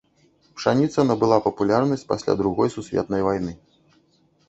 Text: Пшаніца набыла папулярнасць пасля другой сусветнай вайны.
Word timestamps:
Пшаніца 0.59 1.05
набыла 1.09 1.37
папулярнасць 1.49 2.07
пасля 2.15 2.33
другой 2.43 2.75
сусветнай 2.79 3.21
вайны. 3.33 3.51